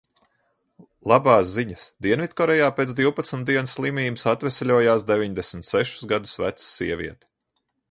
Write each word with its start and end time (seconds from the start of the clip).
Labās 1.11 1.51
ziņas– 1.57 1.83
Dienvidkorejā 2.05 2.69
pēc 2.79 2.95
divpadsmit 3.01 3.45
dienu 3.51 3.71
slimības 3.75 4.27
atveseļojās 4.33 5.07
deviņdesmit 5.13 5.71
sešus 5.75 6.11
gadus 6.15 6.37
veca 6.47 6.69
sieviete. 6.73 7.33